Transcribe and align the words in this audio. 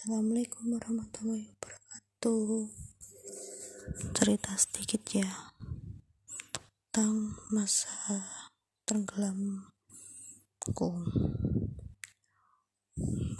Assalamualaikum 0.00 0.80
warahmatullahi 0.80 1.44
wabarakatuh. 1.44 2.72
Cerita 4.16 4.56
sedikit 4.56 5.04
ya 5.12 5.28
tentang 6.88 7.36
masa 7.52 8.24
tenggelamku. 8.88 9.68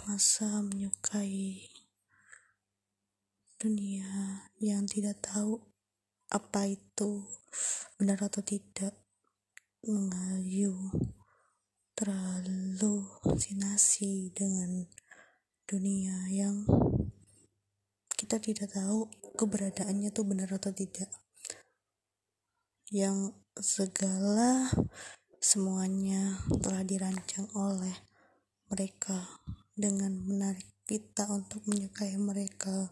Masa 0.05 0.61
menyukai 0.61 1.65
dunia 3.57 4.45
yang 4.61 4.85
tidak 4.85 5.17
tahu 5.17 5.65
apa 6.29 6.69
itu 6.69 7.25
benar 7.97 8.21
atau 8.21 8.45
tidak. 8.45 8.93
Mengayu 9.81 10.77
terlalu 11.97 13.09
sinasi 13.41 14.29
dengan 14.29 14.85
dunia 15.71 16.27
yang 16.27 16.67
kita 18.19 18.43
tidak 18.43 18.75
tahu 18.75 19.07
keberadaannya 19.39 20.11
tuh 20.11 20.27
benar 20.27 20.51
atau 20.51 20.75
tidak. 20.75 21.07
Yang 22.91 23.31
segala 23.55 24.67
semuanya 25.39 26.43
telah 26.59 26.83
dirancang 26.83 27.47
oleh 27.55 27.95
mereka 28.67 29.39
dengan 29.71 30.11
menarik 30.27 30.67
kita 30.83 31.31
untuk 31.31 31.63
menyukai 31.71 32.19
mereka 32.19 32.91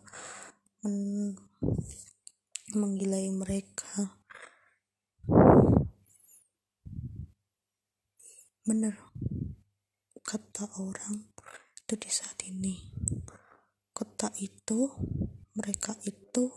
men 0.88 1.36
menggilai 2.72 3.28
mereka. 3.36 4.16
Benar 8.64 8.96
kata 10.23 10.64
orang 10.80 11.39
itu 11.90 12.06
di 12.06 12.12
saat 12.14 12.38
ini. 12.46 12.78
Kota 13.90 14.30
itu 14.38 14.94
mereka 15.58 15.98
itu 16.06 16.54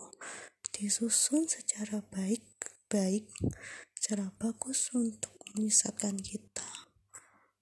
disusun 0.69 1.49
secara 1.49 2.05
baik-baik 2.05 3.33
secara 3.97 4.29
bagus 4.37 4.93
untuk 4.93 5.33
menyesatkan 5.49 6.21
kita. 6.21 6.69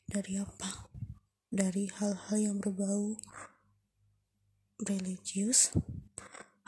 Dari 0.03 0.35
apa? 0.35 0.91
Dari 1.47 1.87
hal-hal 1.87 2.35
yang 2.43 2.59
berbau 2.59 3.15
religius 4.83 5.71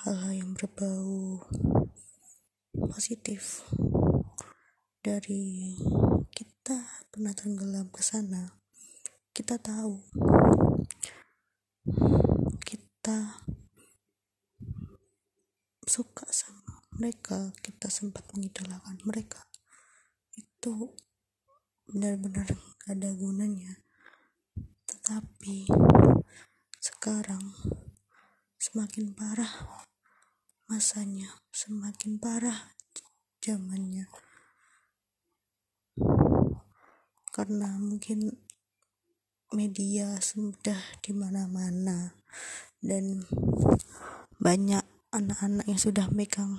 hal-hal 0.08 0.40
yang 0.40 0.56
berbau 0.56 1.44
positif. 2.96 3.68
Dari 5.04 5.76
kita 6.32 7.04
pernah 7.12 7.36
tenggelam 7.36 7.92
ke 7.92 8.00
sana 8.00 8.63
kita 9.34 9.58
tahu. 9.58 9.98
Kita 12.62 13.42
suka 15.90 16.30
sama 16.30 16.86
mereka. 16.94 17.50
Kita 17.58 17.90
sempat 17.90 18.30
mengidolakan 18.38 19.02
mereka. 19.10 19.42
Itu 20.38 20.94
benar-benar 21.90 22.46
ada 22.86 23.10
gunanya. 23.18 23.82
Tetapi 24.86 25.66
sekarang 26.78 27.58
semakin 28.62 29.18
parah 29.18 29.82
masanya 30.70 31.42
semakin 31.50 32.22
parah 32.22 32.70
zamannya. 33.42 34.06
Karena 37.34 37.82
mungkin 37.82 38.43
media 39.54 40.18
sudah 40.18 40.78
di 41.00 41.14
mana-mana. 41.14 42.18
Dan 42.84 43.24
banyak 44.42 44.84
anak-anak 45.14 45.70
yang 45.70 45.80
sudah 45.80 46.10
megang 46.10 46.58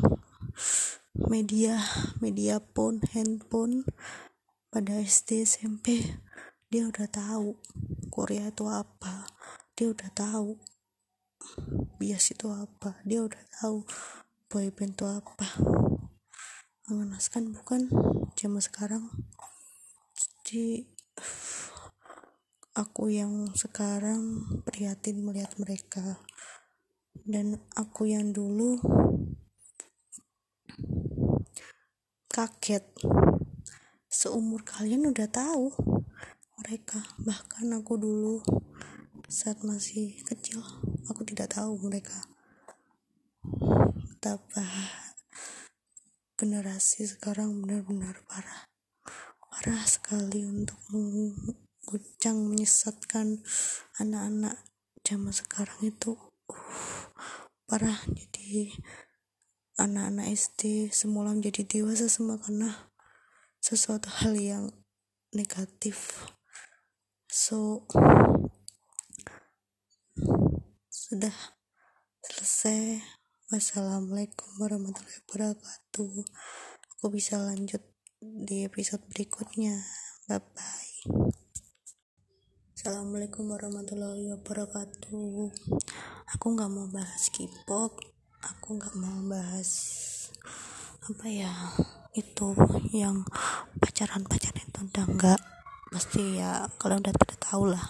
media 1.14 1.82
media 2.22 2.62
pun 2.62 3.02
handphone. 3.12 3.84
Pada 4.70 4.98
SD 4.98 5.46
SMP 5.46 6.18
dia 6.70 6.90
udah 6.90 7.06
tahu 7.10 7.58
Korea 8.10 8.50
itu 8.50 8.66
apa. 8.70 9.26
Dia 9.74 9.90
udah 9.90 10.10
tahu 10.14 10.58
bias 11.98 12.30
itu 12.30 12.46
apa. 12.50 12.98
Dia 13.02 13.22
udah 13.26 13.42
tahu 13.60 13.82
boyband 14.50 14.94
itu 14.94 15.06
apa. 15.06 15.46
Mengenaskan 16.90 17.54
bukan? 17.54 17.90
Zaman 18.34 18.62
sekarang 18.62 19.10
jadi 20.44 20.86
aku 22.74 23.06
yang 23.06 23.54
sekarang 23.54 24.42
prihatin 24.66 25.22
melihat 25.22 25.54
mereka. 25.62 26.18
Dan 27.14 27.62
aku 27.78 28.10
yang 28.10 28.34
dulu 28.34 28.82
kaget. 32.26 32.82
Seumur 34.10 34.66
kalian 34.66 35.06
udah 35.06 35.30
tahu 35.30 35.70
mereka. 36.58 36.98
Bahkan 37.22 37.70
aku 37.78 37.94
dulu 37.94 38.42
saat 39.30 39.62
masih 39.62 40.18
kecil 40.26 40.60
aku 41.06 41.22
tidak 41.22 41.54
tahu 41.54 41.78
mereka. 41.78 42.26
Betapa 44.10 44.66
generasi 46.34 47.06
sekarang 47.06 47.62
benar-benar 47.62 48.18
parah. 48.26 48.66
Parah 49.46 49.86
sekali 49.86 50.42
untuk 50.42 50.82
guncang 51.84 52.48
menyesatkan 52.48 53.44
anak-anak 54.00 54.58
zaman 55.04 55.32
sekarang 55.32 55.78
itu. 55.84 56.16
Uh, 56.50 57.08
parah 57.64 58.00
jadi 58.12 58.72
anak-anak 59.80 60.32
SD 60.32 60.92
semula 60.92 61.32
menjadi 61.32 61.64
dewasa 61.66 62.06
semua 62.06 62.36
karena 62.40 62.92
sesuatu 63.58 64.08
hal 64.22 64.36
yang 64.36 64.64
negatif. 65.32 66.28
So 67.28 67.88
sudah 70.88 71.34
selesai. 72.24 73.02
Wassalamualaikum 73.52 74.56
warahmatullahi 74.56 75.20
wabarakatuh. 75.28 76.26
Aku 76.96 77.06
bisa 77.12 77.38
lanjut 77.38 77.84
di 78.18 78.64
episode 78.64 79.04
berikutnya. 79.12 79.84
Bye 80.26 80.40
bye 80.40 81.43
Assalamualaikum 82.84 83.48
warahmatullahi 83.48 84.28
wabarakatuh. 84.36 85.48
Aku 86.36 86.46
gak 86.52 86.68
mau 86.68 86.84
bahas 86.92 87.32
K-pop 87.32 87.96
Aku 88.44 88.76
gak 88.76 88.92
mau 89.00 89.24
bahas 89.24 89.72
Apa 91.00 91.24
ya 91.24 91.48
Itu 92.12 92.52
yang 92.92 93.24
Pacaran-pacaran 93.80 94.68
itu 94.68 94.80
udah 94.84 95.06
gak 95.16 95.40
Pasti 95.96 96.36
ya 96.36 96.68
Kalian 96.76 97.00
udah 97.00 97.16
pada 97.16 97.32
tahu 97.40 97.72
lah 97.72 97.80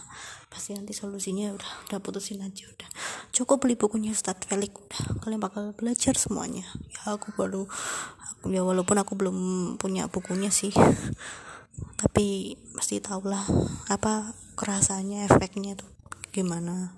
Pasti 0.46 0.78
nanti 0.78 0.94
solusinya 0.94 1.50
udah 1.50 1.90
Udah 1.90 1.98
putusin 1.98 2.38
aja 2.46 2.62
udah. 2.62 2.86
Cukup 3.34 3.66
beli 3.66 3.74
bukunya 3.74 4.14
Ustadz 4.14 4.46
Felix 4.46 4.78
Udah. 4.78 5.18
Kalian 5.26 5.42
bakal 5.42 5.74
belajar 5.74 6.14
semuanya. 6.14 6.70
Ya 6.94 7.18
aku 7.18 7.34
baru 7.34 7.66
aku, 8.30 8.46
Ya 8.46 8.62
walaupun 8.62 8.94
aku 9.02 9.18
belum 9.18 9.38
punya 9.74 10.06
bukunya 10.06 10.54
sih 10.54 10.70
tapi 11.94 12.58
pasti 12.76 13.00
tau 13.00 13.22
lah 13.24 13.44
apa 13.90 14.34
kerasanya 14.54 15.26
efeknya 15.26 15.78
tuh 15.78 15.90
gimana. 16.30 16.94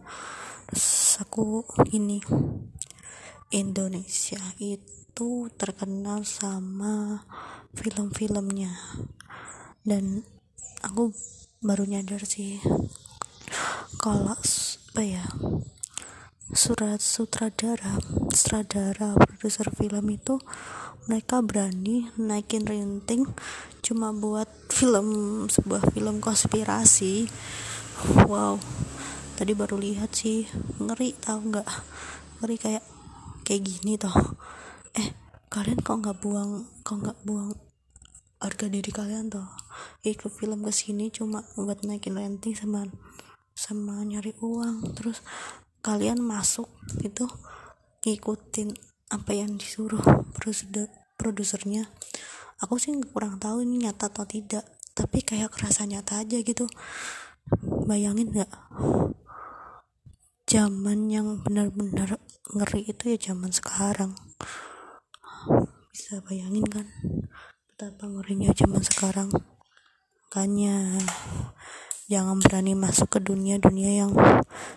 Terus 0.69 1.21
aku 1.23 1.63
ini 1.93 2.21
Indonesia 3.55 4.41
itu 4.59 5.49
terkenal 5.55 6.27
sama 6.27 7.25
film-filmnya. 7.77 8.73
Dan 9.87 10.27
aku 10.83 11.15
baru 11.63 11.87
nyadar 11.87 12.27
sih 12.27 12.61
kalau 13.97 14.35
apa 14.37 15.03
ya 15.03 15.25
surat 16.55 17.03
sutradara 17.03 17.99
sutradara 18.31 19.19
produser 19.19 19.67
film 19.75 20.07
itu 20.15 20.39
mereka 21.11 21.43
berani 21.43 22.07
naikin 22.15 22.63
renting 22.63 23.27
cuma 23.83 24.15
buat 24.15 24.47
film 24.71 25.07
sebuah 25.51 25.91
film 25.91 26.23
konspirasi. 26.23 27.27
Wow 28.31 28.63
tadi 29.35 29.53
baru 29.59 29.77
lihat 29.77 30.15
sih 30.15 30.47
ngeri 30.79 31.19
tau 31.19 31.43
nggak? 31.43 31.69
Ngeri 32.43 32.57
kayak 32.63 32.85
kayak 33.43 33.63
gini 33.67 33.99
toh. 33.99 34.15
Eh 34.95 35.15
kalian 35.51 35.83
kok 35.83 35.99
nggak 35.99 36.19
buang 36.23 36.71
kok 36.87 36.99
nggak 37.03 37.19
buang 37.27 37.59
harga 38.39 38.67
diri 38.71 38.91
kalian 38.95 39.35
toh? 39.35 39.51
Ikut 40.07 40.31
film 40.31 40.63
ke 40.63 40.71
sini 40.71 41.11
cuma 41.11 41.43
buat 41.59 41.83
naikin 41.83 42.15
renting 42.15 42.55
sama 42.55 42.87
sama 43.57 44.05
nyari 44.05 44.37
uang 44.45 44.95
terus 44.95 45.25
kalian 45.87 46.19
masuk 46.19 46.67
itu 47.07 47.31
ngikutin 48.03 48.75
apa 49.15 49.31
yang 49.31 49.55
disuruh 49.55 50.03
produser 50.35 50.91
produsernya. 51.15 51.87
Aku 52.59 52.75
sih 52.83 52.91
kurang 53.15 53.39
tahu 53.39 53.63
ini 53.63 53.87
nyata 53.87 54.11
atau 54.11 54.27
tidak 54.27 54.67
tapi 54.99 55.23
kayak 55.23 55.55
kerasa 55.55 55.87
nyata 55.87 56.27
aja 56.27 56.43
gitu. 56.43 56.67
Bayangin 57.87 58.35
nggak? 58.35 58.51
Zaman 60.51 61.07
yang 61.07 61.47
benar-benar 61.47 62.19
ngeri 62.51 62.91
itu 62.91 63.15
ya 63.15 63.31
zaman 63.31 63.55
sekarang. 63.55 64.19
Bisa 65.95 66.19
bayangin 66.27 66.67
kan? 66.67 66.91
Betapa 67.71 68.11
ngerinya 68.11 68.51
zaman 68.51 68.83
sekarang. 68.83 69.31
Makanya 70.27 70.99
jangan 72.07 72.39
berani 72.39 72.79
masuk 72.79 73.19
ke 73.19 73.19
dunia-dunia 73.19 74.07
yang 74.07 74.13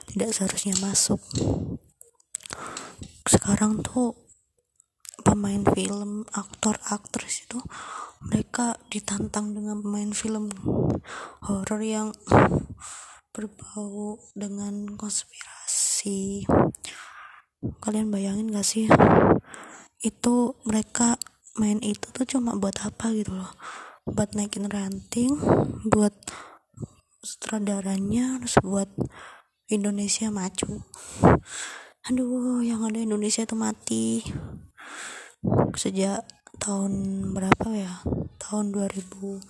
tidak 0.10 0.34
seharusnya 0.34 0.74
masuk. 0.82 1.22
Sekarang 3.30 3.86
tuh 3.86 4.18
pemain 5.22 5.62
film 5.78 6.26
aktor 6.34 6.82
aktris 6.90 7.46
itu 7.46 7.62
mereka 8.26 8.82
ditantang 8.90 9.54
dengan 9.54 9.86
pemain 9.86 10.10
film 10.10 10.50
horor 11.46 11.82
yang 11.86 12.10
berbau 13.30 14.18
dengan 14.34 14.98
konspirasi. 14.98 16.50
Kalian 17.80 18.10
bayangin 18.10 18.50
gak 18.50 18.66
sih? 18.66 18.90
Itu 20.02 20.58
mereka 20.66 21.22
main 21.60 21.78
itu 21.84 22.10
tuh 22.10 22.26
cuma 22.26 22.58
buat 22.58 22.82
apa 22.82 23.14
gitu 23.14 23.38
loh? 23.38 23.54
Buat 24.10 24.34
naikin 24.34 24.66
ranting 24.66 25.38
buat 25.86 26.16
sutradaranya 27.20 28.40
terus 28.40 28.58
buat 28.64 28.88
Indonesia 29.68 30.32
maju. 30.32 30.88
Aduh 32.08 32.64
yang 32.64 32.82
ada 32.88 32.98
Indonesia 32.98 33.44
itu 33.44 33.56
mati. 33.60 34.24
Sejak 35.76 36.26
tahun 36.58 36.94
berapa 37.36 37.68
ya? 37.76 37.94
Tahun 38.40 38.72
2010 38.72 39.44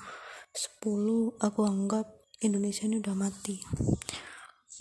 aku 1.39 1.61
anggap 1.63 2.05
Indonesia 2.41 2.83
ini 2.89 2.99
udah 2.99 3.15
mati. 3.15 3.61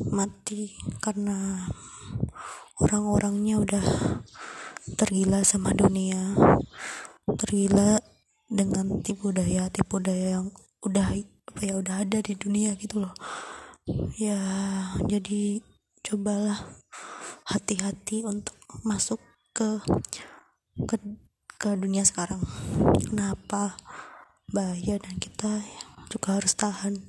Mati 0.08 0.74
karena 1.04 1.68
orang-orangnya 2.80 3.60
udah 3.62 3.84
tergila 4.96 5.44
sama 5.44 5.76
dunia. 5.76 6.34
Tergila 7.28 8.00
dengan 8.48 9.04
tipu 9.04 9.28
daya 9.28 9.68
tipu 9.68 10.00
daya 10.00 10.40
yang 10.40 10.48
udah 10.80 11.12
apa 11.48 11.60
ya 11.64 11.80
udah 11.80 12.04
ada 12.04 12.20
di 12.20 12.36
dunia 12.36 12.76
gitu 12.76 13.00
loh. 13.00 13.16
Ya 14.20 14.36
jadi 15.08 15.64
cobalah 16.04 16.60
hati-hati 17.48 18.28
untuk 18.28 18.52
masuk 18.84 19.16
ke 19.56 19.80
ke 20.84 20.96
ke 21.56 21.68
dunia 21.72 22.04
sekarang. 22.04 22.44
Kenapa 23.00 23.80
bahaya 24.52 25.00
dan 25.00 25.16
kita 25.16 25.64
juga 26.12 26.36
harus 26.36 26.52
tahan. 26.52 27.00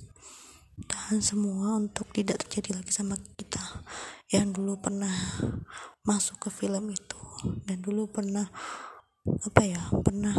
Tahan 0.79 1.19
semua 1.19 1.75
untuk 1.75 2.07
tidak 2.15 2.47
terjadi 2.47 2.79
lagi 2.79 2.95
sama 2.95 3.19
kita. 3.35 3.59
Yang 4.31 4.63
dulu 4.63 4.79
pernah 4.79 5.11
masuk 6.07 6.47
ke 6.47 6.49
film 6.49 6.87
itu. 6.95 7.19
Dan 7.67 7.83
dulu 7.83 8.07
pernah 8.07 8.47
apa 9.29 9.61
ya 9.67 9.83
pernah 10.01 10.33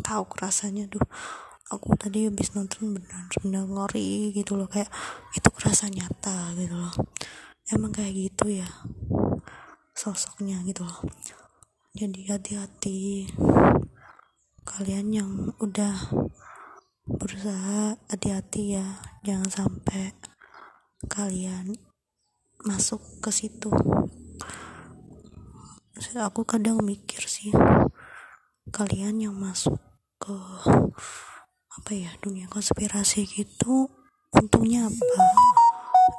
tahu 0.00 0.24
rasanya 0.40 0.88
tuh 0.88 1.04
aku 1.72 1.96
tadi 1.96 2.28
habis 2.28 2.52
nonton 2.52 3.00
benar-benar 3.00 3.64
ngori 3.64 4.36
gitu 4.36 4.60
loh 4.60 4.68
kayak 4.68 4.92
itu 5.32 5.48
kerasa 5.48 5.88
nyata 5.88 6.52
gitu 6.60 6.76
loh. 6.76 6.92
Emang 7.72 7.96
kayak 7.96 8.12
gitu 8.12 8.52
ya 8.52 8.68
sosoknya 9.96 10.60
gitu 10.68 10.84
loh. 10.84 11.00
Jadi 11.96 12.28
hati-hati 12.28 13.28
kalian 14.68 15.06
yang 15.16 15.30
udah 15.64 16.12
berusaha 17.08 17.96
hati-hati 18.12 18.76
ya. 18.76 19.00
Jangan 19.24 19.48
sampai 19.48 20.12
kalian 21.08 21.72
masuk 22.68 23.00
ke 23.24 23.32
situ. 23.32 23.72
Aku 26.12 26.44
kadang 26.44 26.84
mikir 26.84 27.24
sih 27.24 27.48
kalian 28.68 29.16
yang 29.24 29.36
masuk 29.36 29.80
ke 30.20 30.36
apa 31.72 31.96
ya 31.96 32.12
dunia 32.20 32.44
konspirasi 32.52 33.24
gitu 33.24 33.88
untungnya 34.36 34.92
apa? 34.92 35.16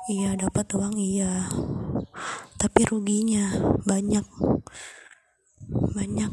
Iya 0.10 0.34
dapat 0.34 0.66
uang 0.74 0.98
iya. 0.98 1.46
Tapi 2.58 2.82
ruginya 2.90 3.54
banyak. 3.86 4.26
Banyak. 5.70 6.32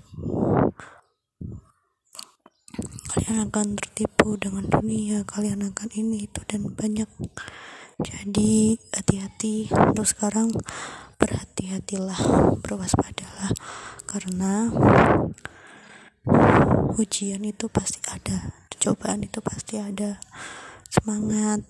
Kalian 3.10 3.38
akan 3.50 3.66
tertipu 3.76 4.40
dengan 4.40 4.64
dunia 4.70 5.26
kalian 5.28 5.68
akan 5.68 5.88
ini 5.92 6.24
itu 6.24 6.40
dan 6.48 6.72
banyak. 6.72 7.10
Jadi 8.00 8.80
hati-hati. 8.96 9.68
Untuk 9.68 10.08
sekarang 10.08 10.48
berhati-hatilah 11.20 12.16
berwaspadalah 12.64 13.52
karena 14.08 14.72
ujian 16.96 17.44
itu 17.44 17.68
pasti 17.68 18.00
ada 18.08 18.56
cobaan 18.80 19.20
itu 19.28 19.44
pasti 19.44 19.76
ada 19.76 20.16
semangat 20.88 21.60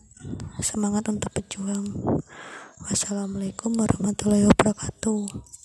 semangat 0.63 1.11
untuk 1.11 1.35
berjuang. 1.35 1.85
Wassalamualaikum 2.81 3.77
warahmatullahi 3.77 4.49
wabarakatuh 4.49 5.60